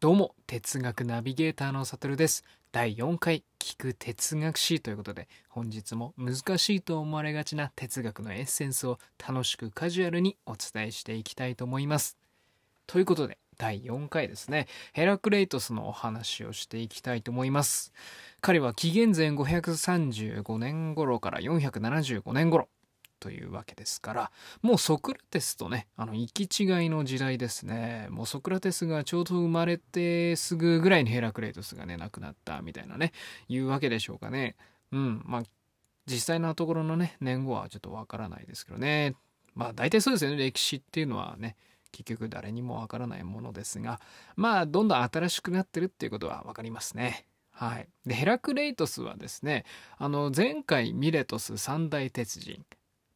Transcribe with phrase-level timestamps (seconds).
[0.00, 2.44] どうも、哲学ナビゲーターのサトルです。
[2.70, 12.16] 第4回、聞く哲学史ということで、本日も難しいと思われがちな哲学のエッセンスを楽しくカジュアルにお伝えしていきたいと思います。
[12.86, 17.92] ということで、第4回ですね、ヘラクレイトスのお話をしていきたいと思います。
[18.40, 22.68] 彼は紀元前535年頃から475年頃、
[23.18, 24.32] というわけですから
[24.62, 28.06] もうソクラテスとねあの行き違いの時代ですね。
[28.10, 33.12] もうソクラテスがちょうど生まれてすぐぐらいにヘラクレイトスがね亡くなったみたいなね
[33.48, 34.56] いうわけでしょうかね。
[34.92, 35.42] うんまあ
[36.06, 39.14] 実際のところのね年号はちょっとわからないですけどね。
[39.54, 40.36] まあ大体そうですよね。
[40.36, 41.56] 歴史っていうのはね
[41.92, 44.00] 結局誰にもわからないものですが
[44.36, 47.26] まあどんどん新しくなってるっていうことは分かりますね。
[47.50, 49.64] はい、でヘラクレイトスはですね
[49.96, 52.64] あの前回ミレトス三大鉄人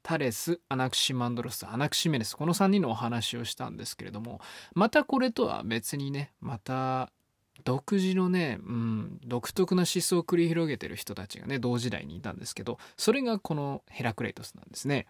[0.02, 4.40] タレス、アナクシマンドロス、アナクシメネス、この3人のお話をしたんですけれども、
[4.74, 7.10] またこれとは別にね、また
[7.64, 15.06] 独自のね、うん、独特な思想を繰り広げてる人たちがね、同時代にいたんですけど、それがこのヘラクレイトスなんですね。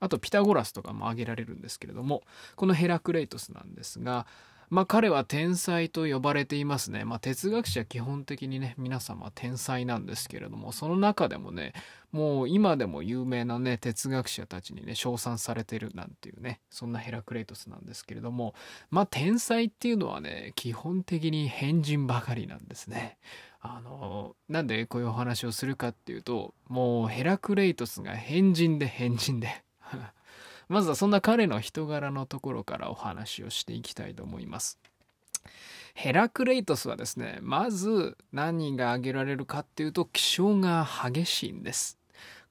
[0.00, 2.22] あとピタゴラスとかも挙げられるんですけれども、
[2.56, 4.26] このヘラクレイトスなんですが、
[4.72, 7.04] まあ彼は天才と呼ばれていますね。
[7.04, 11.74] まあ哲学者基本的にね、皆様天才なんですけれども、その中でもね、
[12.10, 18.54] もう今でも有名なね、哲学者たちにね、称賛されてるなんていうね、そんなヘラクレイトスなんですけれども、
[18.90, 23.18] まあ天才っていうのはね、基本的に変人ばかりなんですね。
[23.60, 29.50] あの、なんでこういうお話をするかっていうと、もうヘラクレイトスが変人で変人で。
[30.72, 34.78] まずはそんな彼の人柄のところからお話をしていきたいと思います。
[35.94, 41.98] ヘラクレイトスはですね、まず何が挙げられるかっていうと気性が激しいんです。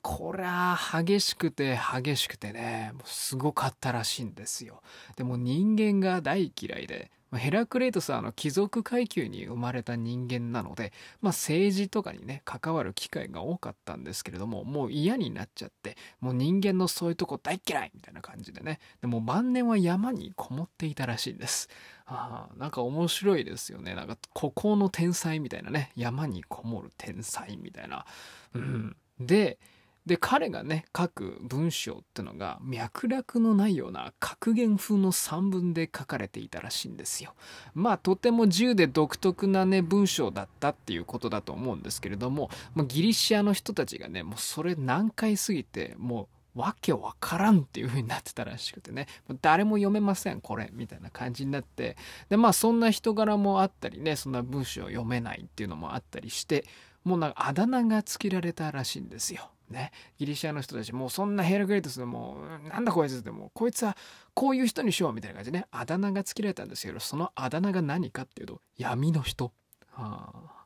[0.04, 4.84] こりゃ激しくて激しくてね、もうすごかったらしいんですよ。
[5.16, 18.80] でも人間が大嫌いで、まヘラクレイトスはあの貴族階級に生まれた人間なので、まあ、政治とかにね関わる機会が多かったんですけれどももう嫌になっちゃってもう人間のそういうとこ大嫌いみたいな感じでね。
[19.02, 21.70] でも晩年は山にこもっていたらしいんです。
[22.06, 23.96] あなんか面白いですよね。
[23.96, 25.92] なんか孤高の天才みたいなね。
[25.96, 28.06] 山にこもる天才みたいな。
[28.54, 28.96] うん。
[29.20, 29.58] で
[30.06, 37.34] で彼がね書く文章ってのが脈絡のないような格言風の散文で書かれていたらしいんですよ。
[37.76, 46.24] まあとても自由で独特なね文章だったっていうことだと思うんですけれども、まあ、ギリシアの人たちがねもうそれ難解すぎても
[46.56, 49.08] うわけわからんっていう風になってたらしくてね
[49.42, 51.96] 誰も読めませんこれみたいな感じになって
[52.30, 56.66] でまあそんな人柄もあったりねそんな文章を読めないっていうのもあったりして
[57.04, 59.50] もうなんかあだ名がつけられたらしいんですよ。
[59.72, 63.98] ね、ギリシアの人たちもうそんなヘラクレイトスでもうなんだこいつってもこいつは
[64.34, 65.66] こういう人にしようみたいな感じでね。
[65.72, 69.52] あだ名がつけられたんですけどそのあだ名が何かっていうと闇の人、
[69.92, 70.66] はあ、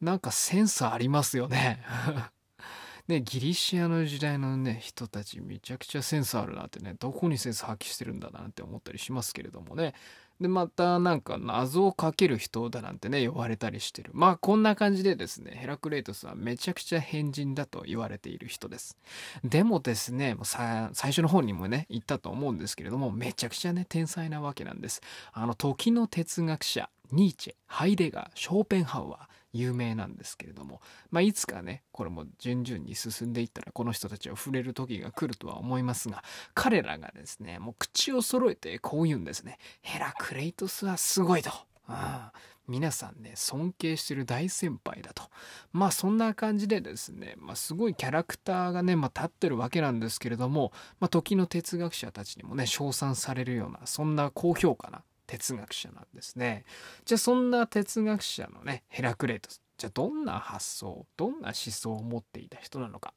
[0.00, 1.82] なんかセンスありますよね。
[3.08, 9.94] ねギリシアの時代のね人たちめちゃくちゃセンスあるなってねどこにセンス発揮してるんだなって思ったりしますけれどもね。
[10.40, 14.10] で、またなんか謎をかける人だなんてね、呼ばれたりしてる。
[14.14, 18.96] まあこんな感じでですね、ヘラクレイトスはめちゃくちゃ変人だと言われている人です。
[19.44, 25.02] でもですね、もう最初の方にもね、言ったと思うんですけれども、めちゃくちゃね、天才なわけなんです。
[25.32, 29.18] あの、時の哲学者、ニーチェ、ハイデガー、ショーペンハウアー、
[29.52, 30.80] 有名なんですけれども、
[31.10, 36.22] まあ、いつかねこれも順々に進んでいったらこの人たちを触れる時が来るとは思いますが
[36.54, 41.50] 彼らがですねもう口を揃えてこう言うんですねヘラクレイトスはすごいと。
[41.92, 42.32] ああ
[42.68, 45.24] 皆さんね尊敬してる大先輩だと
[45.72, 56.64] まあそんな感じでですね、まあ、すごいキャラクターがね、まあ、立ってるわけなんですけれども、まあ、時の哲学者たちにもね称賛されるようなそんな高評価な哲学者なんですね。
[57.04, 63.14] じゃあそんな哲学者のねヘラクレイトスじゃあどんな発想どんな思想を持っていた人なのか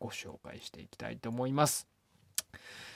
[0.00, 1.86] ご紹介していきたいと思います。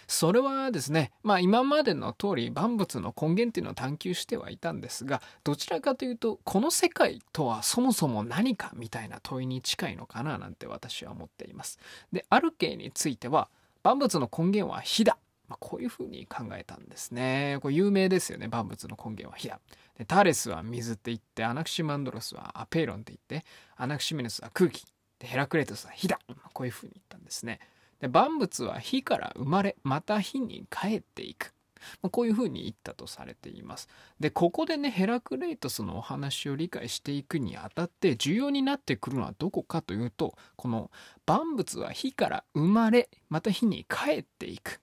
[0.06, 11.78] それはですね、まあ今までの通り万物の根源っていうのを探求してはいたんですが、どちらかというと、この世界とはそもそも何かみたいな問いに近いのかななんて私は思っています。
[12.10, 13.50] で、ある系については、
[13.82, 15.18] 万物の根源は火だ
[15.48, 17.58] まあ、こういうふうに考えたんですね。
[17.62, 18.48] これ有名ですよね。
[18.48, 19.60] 万物の根源は火だ。
[19.96, 23.46] でタレスは水って言って、アナクシマンドロスはアペイロンって言って、
[23.76, 24.84] アナクシメネスは空気。
[25.18, 26.20] でヘラクレトスは火だ。
[26.52, 27.58] こういうふうに言ったんですね。
[28.00, 31.52] で万物は火から生まれ、また火に帰っていく。
[32.02, 33.88] まあ、こういうふうに言ったとされています。
[34.20, 40.90] で、ここでね、ヘラクレイトスのお話を理解していくにあたって重要になってくるのはどこかというと、この
[41.26, 44.80] 万物は火から生まれ、また火に帰っていく。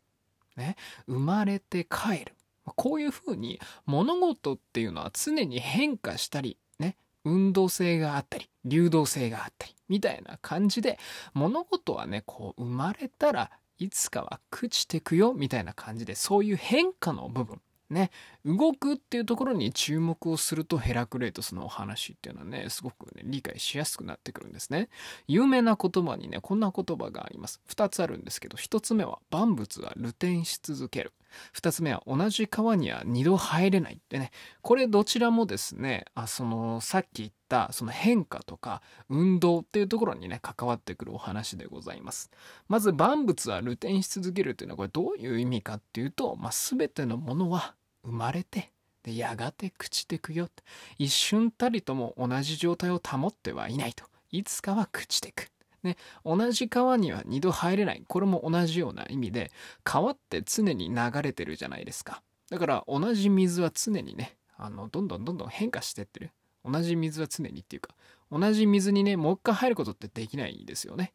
[0.56, 0.76] ね、
[1.08, 2.34] 生まれて帰る。
[2.76, 10.98] こういうふうに物事っていうのは常に変化したり、ね、運動性があったり、流動性があったり、みたいな感じで、
[11.34, 18.12] 物事はね、こう生まれたらいつかは朽ちてくよ、みたいな感じで、そういう変化の部分、ね、
[18.44, 24.90] 動くっていうところに注目をするとヘラクレイトスのお話っていうのはね、すごくね、理解しやすくなってくるんですね。
[25.28, 27.62] 有名な言葉にね、こんな言葉があります。
[27.68, 31.14] 二つあるんですけど、一つ目は万物は流転し続ける。
[31.52, 34.32] 二つ目は同じ川には二度入れないってね。
[34.62, 42.32] これどちらもですね、あその、さっき言ったその変化とか運動っていうところにね、関わってくるお話でございます。
[42.68, 48.72] まず万物は流転し続けるというのはこれどういう意味かっていうと、まあ、全てのものは生まれて
[49.04, 50.50] でやがて朽ちてくよ
[50.98, 54.04] 一瞬たりとも同じ状態を保ってはいないと。
[54.32, 55.50] いつかは朽ちてく。
[55.84, 58.04] ね、同じ川には二度入れない。
[58.08, 59.52] これも同じような意味で
[59.84, 62.24] 川って常に流れてるじゃないですか。
[62.50, 66.32] だから同じ水は常にねあのどんどんどんどん変化してってる。
[66.70, 67.96] 同じ水は常にっていうか
[68.32, 71.14] 同じ水にねもう一回入ることってできないんですよね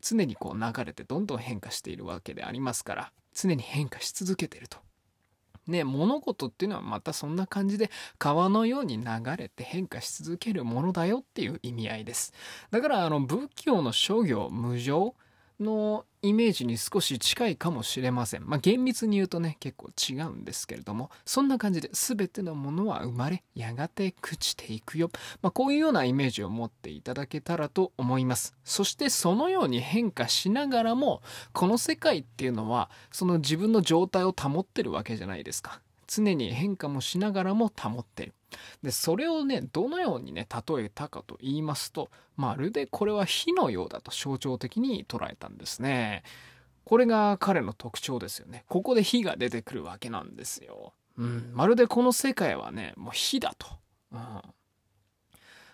[0.00, 4.78] 常にこう流れてどんどん変化しているわけでありますから常に変化し続けてると
[5.70, 9.06] ね、物事っていうのはまたそんな感じで川のように流
[9.36, 12.32] れて変化し続けるものだよっていう意味合いです。
[12.70, 15.14] だからあの仏教の諸行無常
[15.62, 18.46] のイメージに少し近いかもしれません。
[18.46, 25.10] まあ、厳密に言うとね、結構違うんですけれども、そんな感じで全てのものは生まれ、やがて朽ちていくよ。
[25.42, 28.54] まあ、こういうようなイメージを持っていただけたらと思います。
[28.64, 31.22] そしてそのように変化しながらも、
[31.52, 35.80] この世界っていうのは、その自分の状態を保ってるわけじゃないですか。
[36.10, 38.34] 常に変化もしながらも保ってる。
[38.82, 46.24] で、それをね、どのようにね、例えたかと言いますと、まるでこれは火のようだと象徴的に捉えたんですね。
[46.84, 48.64] これが彼の特徴ですよね。
[48.68, 50.94] ここで火が出てくるわけなんですよ。
[51.16, 53.68] うん、まるでこの世界はね、もう火だと。
[54.12, 54.42] うん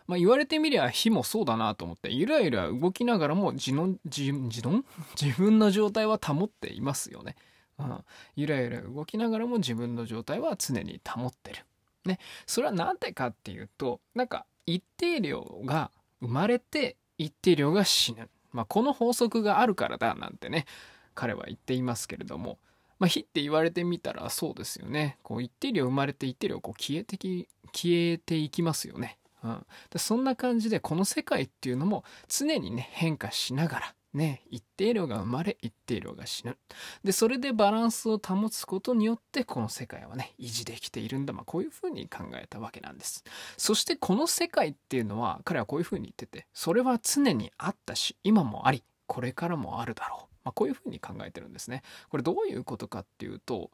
[0.07, 4.63] まあ、言われてみりゃ火もそうだなと思ってゆらゆら動きながらも自の自自
[5.21, 7.35] 自分の状態は保っていますよね。
[7.79, 8.05] うん、
[8.37, 11.65] ゆらゆら動きながらも自分の状態は常に保ってる。
[12.05, 15.91] ね、それは何でかっていうとなんか一定量が
[16.21, 20.67] 生まれて一定量が死ぬ、まあ、この法則があるからだなんてね
[21.15, 22.59] 彼は言っていますけれども、
[22.99, 25.19] まあ、火って言われてみたらそうですよね。
[25.23, 36.57] こう一定量生まれて一定量こう消えてき消えていきますよね、うん、でそんな感じでこの世界っていうのも常にね変化しながらね、一定量が生まれ、一定量が死ぬ。
[37.05, 41.35] で、それでバランスを保つことによって、この世界はね、維持できているんだ。
[41.35, 43.25] まあ、こういうふうに考えたわけなんです。
[43.59, 50.35] そして、この世界っていうのは、彼はこういうふうに言ってて、それは常にあったし、今もあり、これからもあるだろう。
[50.45, 51.83] まあ、こういうふうに考えてるんですね。
[52.09, 53.71] これどういうことかっていうと、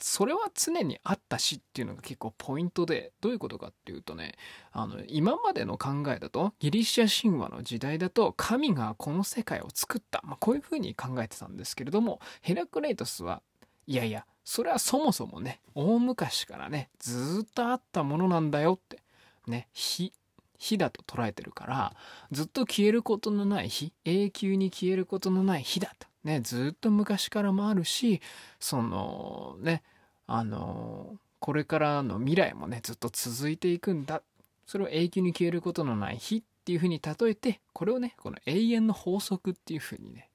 [0.00, 4.34] それは常にあったしっていうのが結構ポイントでどういうことかっていうとね
[4.72, 13.42] あの今までの考えだとギリシャ神話の時代だと神がこの世界を作った、まあ、こういうふうに考えてたんですけれどもヘラクレイトスは
[13.86, 18.98] いやいやそれはそもそもね大昔からねずっとあったものなんだよって
[19.46, 20.12] ね火
[20.58, 21.92] 火だと捉えてるから
[22.30, 26.09] ずっと消えることのない火永久に消えることのない火だと。
[26.24, 28.20] ね、ずっと昔からもあるし、
[28.58, 29.82] そのね、
[30.26, 34.22] あの、これからの未来もね、ずっと続いていくんだ。
[34.66, 40.28] それを永久に消えることのない日っていうふうに例えて、これをね、この永遠の法則っていうふうにね、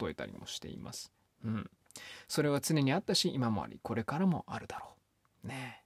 [0.00, 1.10] 例えたりもしています。
[1.44, 1.70] うん。
[2.28, 4.86] それは常にあったし、今もあり、これからもあるだろ
[5.44, 5.48] う。
[5.48, 5.82] ね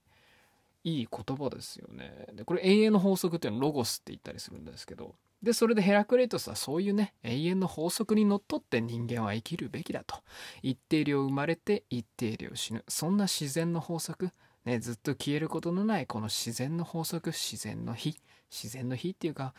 [0.83, 2.27] いい言葉ですよね。
[2.33, 10.17] で、これ永遠の法則っていうのはロゴスって言ったりするんですけど、で、それでヘラクレイトスはそういうね、永遠の法則にのっとって人間は生きるべきだと。
[10.63, 12.83] 一定量生まれて一定量死ぬ。
[12.87, 14.31] そんな自然の法則、
[14.65, 18.17] ね、ずっと消えることのないこの自然の法則、自然の日、
[18.49, 19.53] 自然の日っていうか、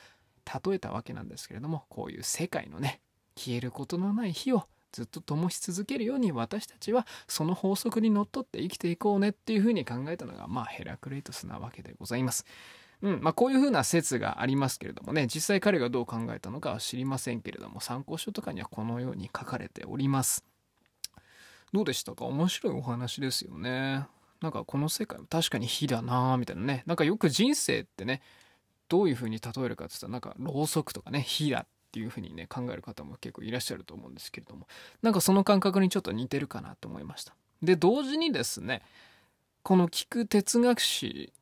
[0.64, 3.00] 例えたわけなんですけれども、こういう世界のね、
[3.36, 12.46] 消えることのない日をずっと灯し続けるように私たちはその法則にのっとって生きていこうねっていうふうに考えたのがまあヘラクレイトスなわけでございます。
[13.02, 20.44] うんまあ、こういうふうな説がありますけれどもね実際彼がどう考えたのかは知りませんけれども参考書とかにはこのように書かれております。
[21.72, 22.24] どうでしたか？
[22.24, 24.06] 面白いお話ですよね。
[24.40, 26.84] なんかこの世界も確かに火だなーみたいなね。
[26.86, 28.22] なんかよく人生ってね
[28.88, 34.68] どういうふうに例えるかって言ったらなんかろうそくとかね火だっていうふうにね考える方も結構いらっしゃると思うんですけれども
[35.02, 37.34] なんかその感覚にちょっと似てるかなと思いました。
[37.62, 38.82] で同時にですね
[39.62, 41.32] この聞く哲学史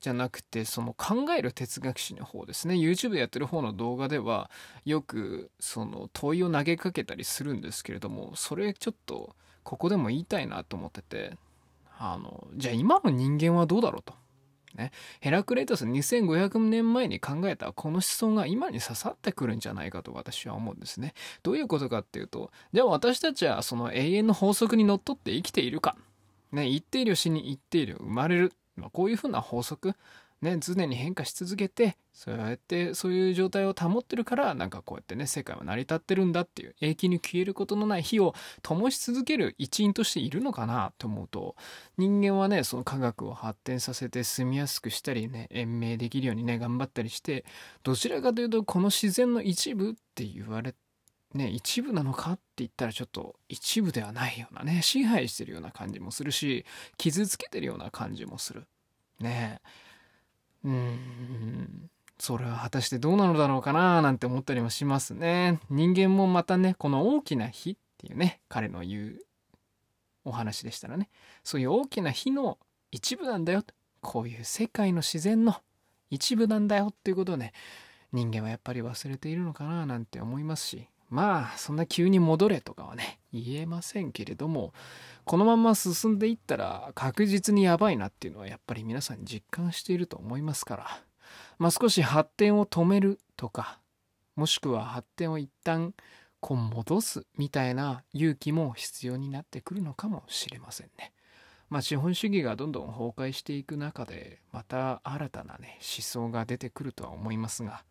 [0.00, 4.50] じゃなくてその考える哲学史の方ですね YouTube でやってる方の動画では
[4.84, 11.36] よくその問いを投げかけたりするんですけれどもそれちょっとここでも言いたいなと思ってて
[11.98, 14.14] あのじゃあ今の人間はどうだろうと。
[14.76, 21.14] ね、ヘラクレイトス2500年前に考えたこの思想が今に刺さってくるんじゃないかと私は思うんですね。
[21.42, 25.96] どういうことかっていうと、じゃあ私たちはその永遠の法則にのっとって生きているか。
[26.52, 28.52] ね、一定量死に一定量生まれる。
[28.76, 29.94] まあ、こういうふうな法則。
[30.42, 41.56] ね、常に変化し続けてそうやってそういう状態を保ってるからなんかこうやってね世界は成り立ってるんだっていう永久に消えることのない火を灯し続ける一員としているのかなと思うと
[41.96, 47.46] 人間はねその科学を発展させて住みやすくしたりね延命できるようにね頑張ったりして
[47.82, 50.78] どちらかというとこの自然の一部って言われて
[51.36, 56.64] ね、一部なのかって言ったらちょっと一部ではないようなね支配してるような感じもするし
[56.96, 58.66] 傷つけてるような感じもする。
[59.20, 59.60] ね。
[60.64, 61.90] えうん。
[62.18, 65.60] それは果たしてどうなのだろうかななんて思ったりもしますね。
[65.68, 69.20] 人間もまたねこの大きな火っていうね彼の言う
[70.24, 71.10] お話でしたらね。
[71.44, 72.58] そういう大きな火の
[72.90, 73.62] 一部なんだよ。
[74.00, 75.56] こういう世界の自然の
[76.10, 77.52] 一部なんだよっていうことをね
[78.12, 80.88] 人間はやっぱり忘れているのかななんて思いますし。
[81.08, 84.72] まあそんな急に戻れとかはね言えませんけれども
[85.24, 91.02] このまま進んでいったら確実にやばいなっていうのはやっぱり皆さん実感していると思いますから
[91.58, 93.80] まあ少し発展を止めるとか
[94.34, 95.94] もしくは発展を一旦
[96.40, 101.12] こう戻すみたいな勇気も必要になってくるのかもしれませんね。
[101.68, 107.82] まあ資本主義がどんどん崩壊していく中でまた新たなね思想が出てくるとは思いますが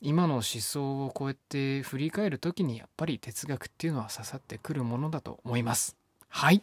[0.00, 5.96] 今の思想をこうやって振り返る時にやっぱり哲学っていうのは刺さってくるものだと思います。
[6.28, 6.62] はい。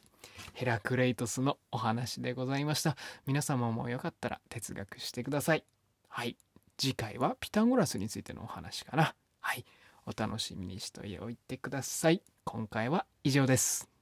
[0.54, 2.96] ヘラクレイトスのお話でございました。
[3.26, 5.64] 皆様もよかったら哲学してください。
[6.08, 6.38] はい。
[6.78, 9.16] 次回はピタゴラスについてのお話かな。
[9.42, 9.66] はい。
[10.06, 12.22] お楽しみにしておいてください。
[12.46, 13.95] 今回は以上です。